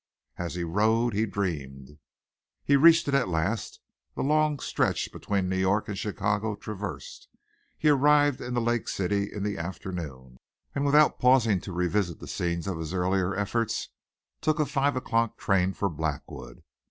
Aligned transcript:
As 0.37 0.55
he 0.55 0.63
rode 0.63 1.13
he 1.13 1.27
dreamed. 1.27 1.99
He 2.63 2.75
reached 2.75 3.07
it 3.07 3.13
at 3.13 3.29
last, 3.29 3.79
the 4.15 4.23
long 4.23 4.57
stretch 4.57 5.11
between 5.11 5.47
New 5.47 5.59
York 5.59 5.87
and 5.87 5.95
Chicago 5.95 6.55
traversed; 6.55 7.27
he 7.77 7.89
arrived 7.89 8.41
in 8.41 8.55
the 8.55 8.61
Lake 8.61 8.87
city 8.87 9.31
in 9.31 9.43
the 9.43 9.59
afternoon, 9.59 10.39
and 10.73 10.85
without 10.87 11.19
pausing 11.19 11.61
to 11.61 11.71
revisit 11.71 12.19
the 12.19 12.27
scenes 12.27 12.65
of 12.65 12.79
his 12.79 12.95
earlier 12.95 13.35
efforts 13.35 13.89
took 14.41 14.59
a 14.59 14.65
five 14.65 14.95
o'clock 14.95 15.37
train 15.37 15.71
for 15.71 15.87
Blackwood. 15.87 16.63